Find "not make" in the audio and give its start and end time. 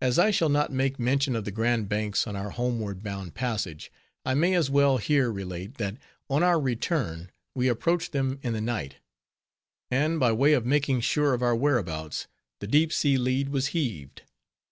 0.48-0.98